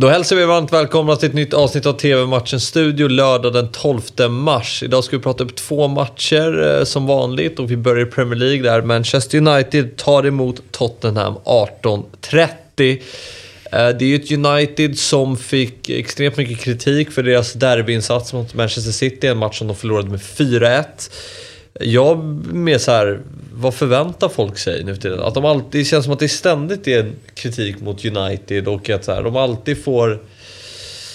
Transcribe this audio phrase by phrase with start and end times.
[0.00, 4.00] Då hälsar vi varmt välkomna till ett nytt avsnitt av TV-matchen Studio lördag den 12
[4.30, 4.82] mars.
[4.82, 8.36] Idag ska vi prata upp två matcher eh, som vanligt och vi börjar i Premier
[8.36, 12.48] League där Manchester United tar emot Tottenham 18.30.
[12.80, 12.98] Eh,
[13.70, 18.92] Det är ju ett United som fick extremt mycket kritik för deras derbyinsats mot Manchester
[18.92, 20.84] City, en match som de förlorade med 4-1.
[21.78, 22.24] Jag
[22.54, 23.20] med så här,
[23.52, 25.20] vad förväntar folk sig nu tiden?
[25.20, 29.04] Att de alltid, det känns som att det ständigt är kritik mot United och att
[29.04, 30.22] så här, de alltid får...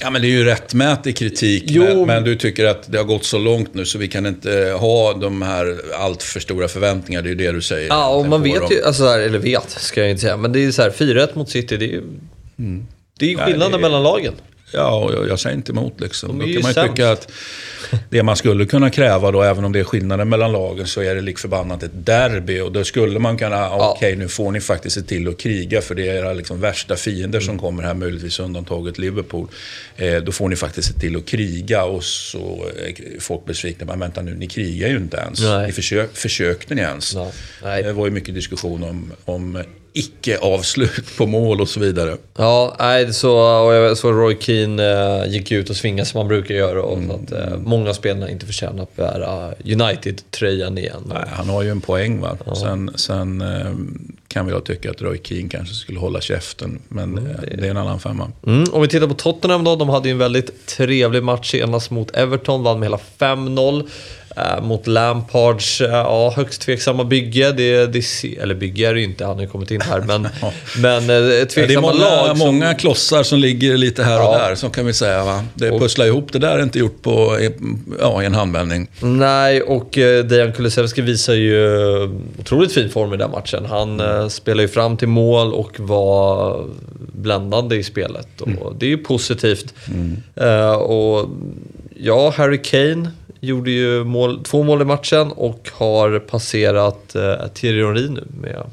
[0.00, 1.64] Ja, men det är ju rättmätig kritik.
[1.66, 1.82] Jo.
[1.84, 4.76] Men, men du tycker att det har gått så långt nu så vi kan inte
[4.80, 7.22] ha de här allt för stora förväntningar.
[7.22, 7.88] Det är ju det du säger.
[7.88, 8.68] Ja, och man vet dem.
[8.70, 11.50] ju, alltså eller vet ska jag inte säga, men det är så här 4-1 mot
[11.50, 12.02] City, det är ju...
[13.18, 14.34] Det är ju Nej, skillnaden det är- mellan lagen.
[14.72, 16.38] Ja, jag, jag säger inte emot liksom.
[16.38, 16.90] Då kan man sämst.
[16.90, 17.30] tycka att
[18.10, 21.14] det man skulle kunna kräva då, även om det är skillnaden mellan lagen, så är
[21.14, 22.60] det lik förbannat ett derby.
[22.60, 25.94] Och då skulle man kunna, okej nu får ni faktiskt se till att kriga, för
[25.94, 27.46] det är era liksom värsta fiender Mm.
[27.46, 29.48] som kommer här, möjligtvis undantaget Liverpool.
[29.96, 31.84] Eh, då får ni faktiskt se till att kriga.
[31.84, 35.40] Och så är folk besvikna, men vänta nu, ni krigar ju inte ens.
[35.40, 35.66] Nej.
[35.66, 37.14] Ni försök, försökte ni ens?
[37.14, 37.30] Ja,
[37.62, 37.82] nej.
[37.82, 39.62] Det var ju mycket diskussion om, om
[39.96, 42.16] icke-avslut på mål och så vidare.
[42.36, 46.28] Ja, nej, så, och jag såg Roy Keane eh, gick ut och svingade som man
[46.28, 46.82] brukar göra.
[46.82, 51.02] Och så att, eh, många spelare inte förtjänar att bära United-tröjan igen.
[51.06, 52.36] Nej, han har ju en poäng va.
[52.54, 53.72] Sen, sen eh,
[54.28, 56.78] kan jag tycka att Roy Keane kanske skulle hålla käften.
[56.88, 58.32] Men eh, det är en annan femma.
[58.46, 61.90] Mm, om vi tittar på Tottenham då, de hade ju en väldigt trevlig match senast
[61.90, 63.88] mot Everton, vann med hela 5-0.
[64.36, 67.52] Eh, mot Lampards, eh, ja, högst tveksamma bygge.
[67.52, 68.04] Det, det,
[68.40, 70.00] eller bygge är det ju inte, han har ju kommit in här.
[70.00, 70.28] Men,
[70.78, 72.28] men eh, Ja, det är tveksamma många, lag.
[72.28, 74.38] som- många klossar som ligger lite här och Ja.
[74.38, 75.24] där, så kan vi säga.
[75.24, 75.44] Va?
[75.54, 77.38] Det Och- pusslar ihop, det där är inte gjort på
[78.00, 78.88] ja, i en handvändning.
[79.00, 81.58] Nej, och eh, Dejan Kulusevski visar ju
[82.40, 83.64] otroligt fin form i den matchen.
[83.68, 86.64] Han eh, spelar ju fram till mål och var
[87.12, 88.40] bländande i spelet.
[88.40, 89.74] Och Det är ju positivt.
[90.36, 91.28] Eh, och
[91.96, 93.10] ja, Harry Kane
[93.44, 98.70] gjorde ju mål, två mål i matchen och har passerat eh, Thierry Henry nu med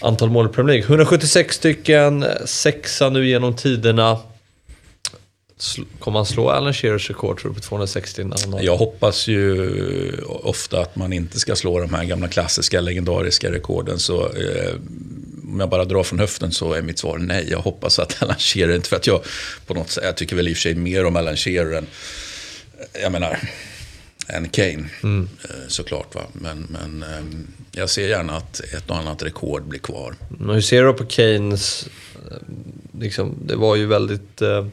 [0.00, 0.88] antal mål i Premier League.
[0.88, 4.18] 176 stycken, sexa nu genom tiderna.
[5.98, 8.62] Kommer han slå Alan Shearers rekord tror du på 260 när han har...
[8.62, 13.98] Jag hoppas ju ofta att man inte ska slå de här gamla klassiska, legendariska rekorden.
[13.98, 14.74] Så eh,
[15.52, 17.46] om jag bara drar från höften så är mitt svar nej.
[17.50, 19.20] Jag hoppas att Alan Shearer, inte för att jag
[19.66, 21.86] på något sätt, jag tycker väl i och för sig mer om Alan Shearer än,
[23.02, 23.38] jag menar,
[24.28, 24.84] än Kane.
[25.02, 25.20] Eh,
[25.68, 26.20] såklart va.
[26.32, 27.24] Men, men eh,
[27.80, 30.14] jag ser gärna att ett och annat rekord blir kvar.
[30.28, 31.86] Men hur ser du på Keynes?
[32.30, 32.36] eh,
[33.00, 34.42] Liksom, det var ju väldigt...
[34.42, 34.66] Eh,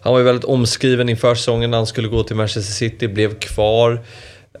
[0.00, 3.38] han var ju väldigt omskriven inför säsongen när han skulle gå till Manchester City, blev
[3.38, 4.04] kvar.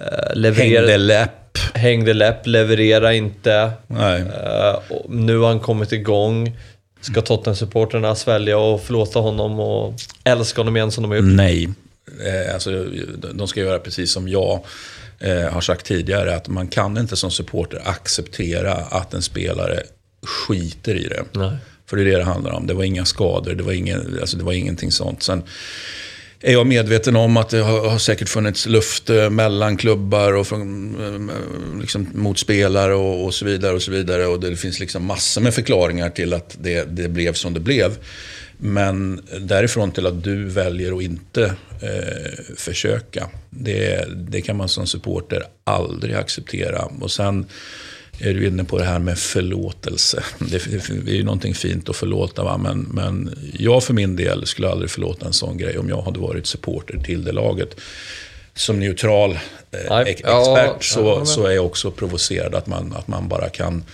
[0.00, 1.58] Eh, levererade, Hängde läpp.
[1.74, 3.70] hängde läpp, leverera inte.
[3.86, 4.20] Nej.
[4.20, 6.56] Eh, nu har han kommit igång.
[7.00, 11.26] Ska Tottenham-supporterna svälja och förlåta honom och älska honom igen som de har gjort?
[11.36, 11.68] Nej.
[12.26, 12.84] Eh, alltså,
[13.34, 14.64] de ska göra precis som jag
[15.18, 16.36] eh, har sagt tidigare.
[16.36, 19.82] Att man kan inte som supporter acceptera att en spelare
[20.22, 21.24] skiter i det.
[21.32, 21.56] Nej.
[21.86, 22.66] För det är det det handlar om.
[22.66, 25.22] Det var inga skador, det var, ingen, alltså det var ingenting sånt.
[25.22, 25.42] Sen
[26.42, 30.94] är jag medveten om att det har, har säkert funnits luft mellan klubbar och från,
[31.30, 33.74] eh, liksom, mot spelare och, och så vidare.
[33.74, 34.26] och så vidare.
[34.26, 37.96] Och det finns liksom massor med förklaringar till att det, det blev som det blev.
[38.62, 41.44] Men därifrån till att du väljer att inte
[41.82, 43.28] eh, försöka.
[43.50, 46.84] Det, det kan man som supporter aldrig acceptera.
[47.00, 47.46] Och sen
[48.18, 50.22] är du inne på det här med förlåtelse.
[50.38, 50.64] Det,
[51.04, 52.44] det är ju någonting fint att förlåta.
[52.44, 52.58] Va?
[52.58, 56.18] Men, men jag för min del skulle aldrig förlåta en sån grej om jag hade
[56.20, 57.80] varit supporter till det laget.
[58.54, 59.30] Som neutral
[59.70, 63.28] eh, ja, expert ja, så, men- så är jag också provocerad att man, att man
[63.28, 63.84] bara kan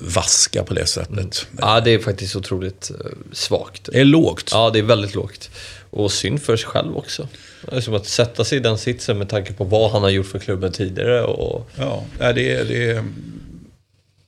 [0.00, 1.46] vaska på det sättet.
[1.58, 2.96] Ja, det är faktiskt otroligt eh,
[3.32, 3.88] svagt.
[3.92, 4.50] Det är lågt.
[4.52, 5.50] Ja, det är väldigt lågt.
[5.90, 7.28] Och synd för sig själv också.
[7.70, 10.10] Det är som att sätta sig i den sitsen med tanke på vad han har
[10.10, 11.22] gjort för klubben tidigare.
[11.22, 13.04] Och, Ja, det, det,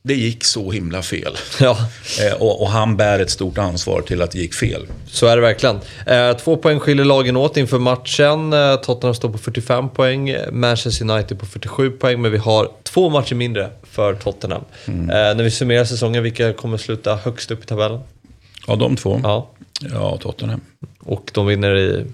[0.02, 1.36] det gick så himla fel.
[1.60, 1.76] ja,
[2.20, 4.86] Eh, och, och han bär ett stort ansvar till att det gick fel.
[5.06, 5.80] så är det verkligen.
[6.06, 8.52] Eh, två poäng skiljer lagen åt inför matchen.
[8.52, 12.22] Eh, Tottenham står på 45 poäng, Manchester United på 47 poäng.
[12.22, 14.64] Men vi har två matcher mindre för Tottenham.
[14.86, 18.00] Eh, när vi summerar säsongen, vilka kommer sluta högst upp i tabellen?
[18.66, 19.20] Ja, de två.
[19.22, 19.50] Ja,
[19.92, 20.60] Ja, Tottenham.
[21.00, 22.06] och de vinner i,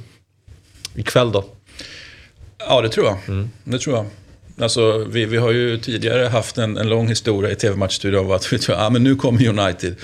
[0.96, 1.44] ikväll då.
[2.58, 3.48] Ja, det tror jag.
[3.64, 4.06] Det tror jag.
[4.60, 8.52] Alltså, vi, vi har ju tidigare haft en, en lång historia i TV-matchstudion av att
[8.52, 9.96] vi tror, ah, men nu kommer United.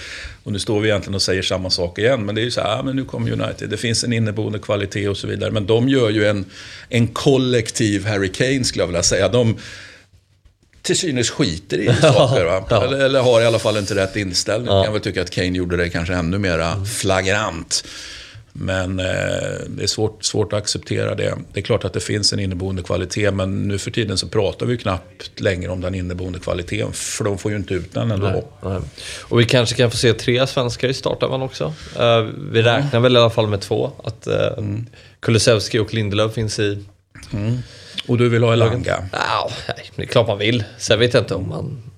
[0.45, 2.27] Och nu står vi egentligen och säger samma sak igen.
[2.27, 3.71] Men det är ju så här, ah, men nu kommer United.
[3.71, 5.51] Det finns en inneboende kvalitet och så vidare.
[5.51, 6.45] Men de gör ju en,
[6.89, 9.29] en kollektiv Harry Kane skulle jag vilja säga.
[9.29, 9.57] De,
[10.83, 12.45] till synes skiter i saker.
[12.45, 12.65] Va?
[12.71, 12.85] Ja.
[12.85, 14.75] Eller, eller har i alla fall inte rätt inställning.
[14.75, 17.85] Jag kan väl tycka att Kane gjorde det kanske ännu mera flagrant.
[18.53, 19.07] Men eh,
[19.69, 21.39] det är svårt, svårt att acceptera det.
[21.53, 24.67] Det är klart att det finns en inneboende kvalitet, men nu för tiden så pratar
[24.67, 28.45] vi knappt längre om den inneboende kvaliteten, för de får ju inte ut den ändå.
[28.63, 28.81] Nej.
[29.21, 31.75] Och vi kanske kan få se tre svenskar i startelvan också.
[31.99, 32.21] Eh,
[32.53, 33.91] vi räknar väl i alla fall med två.
[34.05, 34.65] Att uh,
[35.21, 36.85] Kulusevski och Lindelöf finns i...
[38.07, 39.09] Och du vill ha Elanga?
[39.13, 40.65] Ja, nej, det är klart man vill.
[40.79, 41.92] Sen vet jag inte om man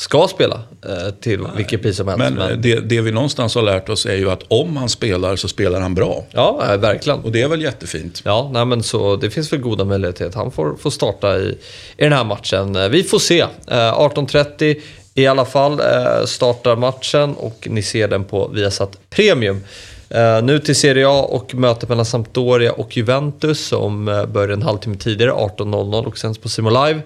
[0.00, 2.20] ska spela eh, till vilket pris som helst.
[2.24, 5.36] Men, Men, Det, det vi någonstans har lärt oss är ju att om han spelar
[5.36, 6.24] så spelar han bra.
[6.30, 7.18] ja, eh, verkligen.
[7.20, 8.22] Och det är väl jättefint.
[8.24, 11.58] Ja, nej, men så det finns väl goda möjligheter att han får, får starta i,
[11.96, 12.76] i den här matchen.
[12.76, 13.40] Eh, Vi får se.
[13.40, 14.76] Eh, 18.30
[15.14, 19.64] i alla fall eh, startar matchen och ni ser den på Viasat Premium.
[20.10, 24.62] Eh, nu till Serie A och mötet mellan Sampdoria och Juventus som eh, börjar en
[24.62, 27.00] halvtimme tidigare, 18.00 och sänds på Simon Live.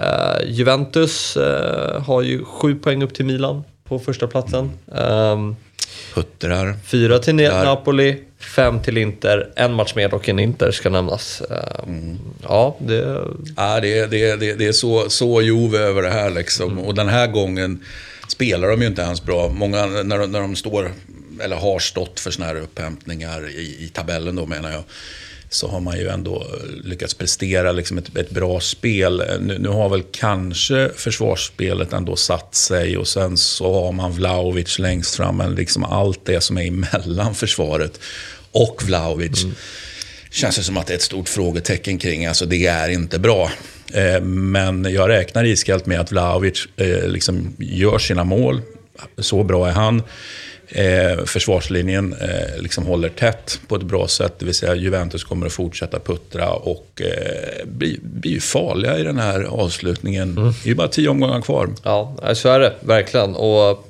[0.00, 4.70] Eh, Juventus eh, har ju sju poäng upp till Milan på första platsen.
[4.94, 5.56] Ehm,
[6.14, 6.74] Puttrar.
[6.86, 7.64] Fyra till Där.
[7.64, 11.40] Napoli, fem till Inter, en match mer och en Inter ska nämnas.
[11.40, 11.92] Eh,
[12.42, 13.20] Ja, det...
[13.56, 16.78] Ja, det, är- det, det, det är så, så Juve över det här liksom.
[16.78, 17.84] Och den här gången
[18.28, 19.48] spelar de ju inte ens bra.
[19.48, 20.92] Många, när de, när de står,
[21.40, 24.82] eller har stått för såna här upphämtningar i, i tabellen då menar jag.
[25.52, 26.46] Så har man ju ändå
[26.84, 29.22] lyckats prestera liksom ett, ett bra spel.
[29.40, 34.78] Nu, nu har väl kanske försvarsspelet ändå satt sig och sen så har man Vlahovic
[34.78, 35.36] längst fram.
[35.36, 38.00] Men liksom allt det som är emellan försvaret
[38.52, 39.44] och Vlahovic
[40.30, 42.26] känns det som att det är ett stort frågetecken kring.
[42.26, 43.50] Alltså det är inte bra.
[43.92, 48.60] Eh, Men jag räknar iskallt med att Vlahovic eh, liksom gör sina mål.
[49.18, 50.02] Så bra är han.
[50.72, 54.34] Eh, försvarslinjen eh, liksom håller tätt på ett bra sätt.
[54.38, 59.18] Det vill säga Juventus kommer att fortsätta puttra och eh, bli, bli farliga i den
[59.18, 60.34] här avslutningen.
[60.34, 61.68] Det är ju bara tio omgångar kvar.
[61.82, 63.34] Ja, så är det verkligen.
[63.34, 63.88] Och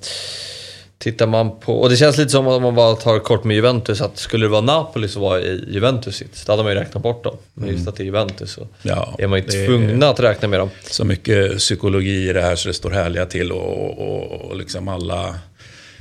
[1.00, 1.80] tittar man på...
[1.80, 4.50] Och det känns lite som om man bara tar kort med Juventus, att skulle det
[4.50, 6.46] vara Napoli så var i Juventus sitt.
[6.46, 7.36] Då hade man ju räknat bort dem.
[7.54, 10.60] Men just att det är Juventus så Ja, är man ju tvungna att räkna med
[10.60, 10.70] dem.
[10.90, 14.88] så mycket psykologi i det här så det står härliga till och, och, och liksom
[14.88, 15.34] alla...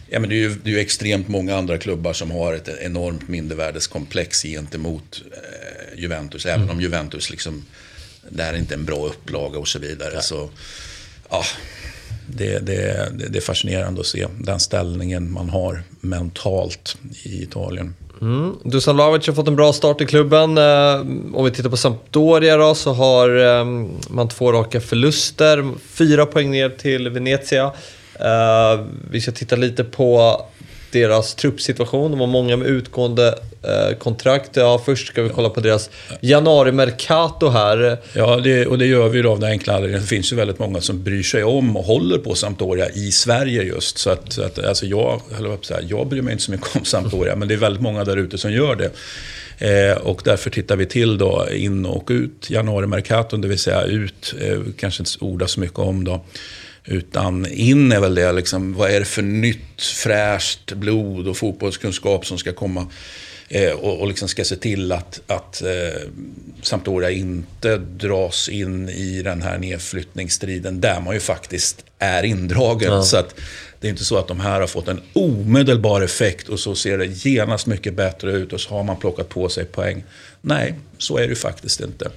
[0.09, 2.69] Ja, men det, är ju, det är ju extremt många andra klubbar som har ett
[2.81, 6.45] enormt mindervärdeskomplex gentemot eh, Juventus.
[6.45, 7.65] Även om Juventus liksom,
[8.29, 10.21] det här är inte en bra upplaga och så vidare.
[10.21, 10.49] Så,
[11.29, 11.43] ja,
[12.37, 17.93] det, det, det, är fascinerande att se den ställningen man har mentalt i Italien.
[18.21, 18.55] Mm.
[18.63, 20.57] Dusan Lavic har fått en bra start i klubben.
[20.57, 20.99] Eh,
[21.33, 23.65] om vi tittar på Sampdoria då, så har eh,
[24.09, 25.65] man två raka förluster.
[25.87, 27.71] Fyra poäng ner till Venezia.
[28.19, 30.41] Eh, vi ska titta lite på
[30.91, 32.11] deras truppsituation.
[32.11, 34.49] De har många med utgående eh, kontrakt.
[34.53, 35.89] Ja, först ska vi kolla på deras
[36.21, 37.97] januari-mercato här.
[38.13, 40.01] Ja, det, och det gör vi då av den enkla anledningen.
[40.01, 43.63] Det finns ju väldigt många som bryr sig om och håller på Sampdoria i Sverige
[43.63, 43.97] just.
[43.97, 46.43] Så att, så att alltså jag, höll vad ska jag säga, jag bryr mig inte
[46.43, 48.91] så mycket om Sampdoria, men det är väldigt många där ute som gör det.
[49.59, 53.83] Eh, och därför tittar vi till då in och ut januari Mercato, det vill säga
[53.83, 56.21] ut, eh, kanske inte orda så mycket om då.
[56.85, 62.25] Utan in är väl det, liksom, vad är det för nytt, fräscht blod och fotbollskunskap
[62.25, 62.87] som ska komma
[63.49, 66.01] eh, och, och liksom ska se till att, att eh,
[66.61, 73.03] Sampdoria inte dras in i den här nedflyttningsstriden där man ju faktiskt är indragen.
[73.03, 73.35] Så att
[73.79, 76.97] det är inte så att de här har fått en omedelbar effekt och så ser
[76.97, 80.03] det genast mycket bättre ut och så har man plockat på sig poäng.
[80.41, 82.11] Nej, så är det ju faktiskt inte.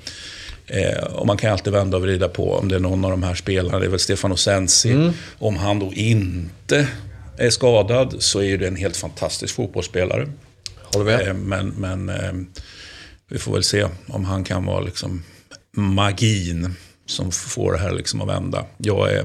[0.67, 3.23] Eh, och man kan alltid vända och vrida på om det är någon av de
[3.23, 3.79] här spelarna.
[3.79, 5.11] Det är väl Stefano Sensi.
[5.39, 6.89] Om han då inte
[7.39, 10.29] är skadad så är det en helt fantastisk fotbollsspelare.
[10.83, 11.29] Håller med?
[11.29, 12.33] Eh, Men, men eh,
[13.31, 15.23] vi får väl se om han kan vara liksom
[15.77, 16.75] magin
[17.07, 18.65] som får det här liksom att vända.
[18.79, 19.25] Jag är,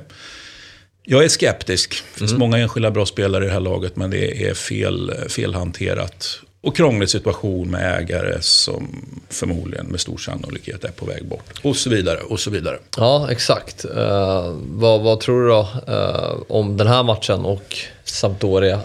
[1.03, 2.03] jag är skeptisk.
[2.13, 6.39] Det finns många enskilda bra spelare i det här laget, men det är fel, felhanterat.
[6.61, 11.61] Och krånglig situation med ägare som förmodligen med stor sannolikhet är på väg bort.
[11.61, 12.79] Och så vidare, och så vidare.
[12.97, 13.85] Ja, exakt.
[13.85, 18.79] Eh, vad, vad tror du då eh, om den här matchen och Sampdoria?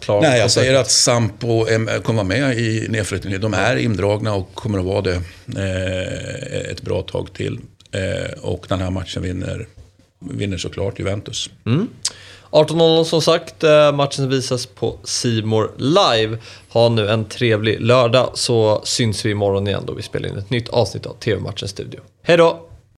[0.00, 1.64] Klar Nej, jag säger att Sampo
[2.02, 3.40] kommer vara med i nedflyttningen.
[3.40, 5.20] De är indragna och kommer att vara det
[5.56, 7.60] eh, ett bra tag till.
[7.92, 9.66] Eh, och den här matchen vinner,
[10.32, 11.50] vinner såklart Juventus.
[11.66, 11.88] Mm.
[12.50, 16.38] 18.00 som sagt, eh, matchen visas på Simor live.
[16.68, 20.50] Ha nu en trevlig lördag så syns vi imorgon igen då vi spelar in ett
[20.50, 22.00] nytt avsnitt av TV-matchens Studio.
[22.22, 22.68] Hej då!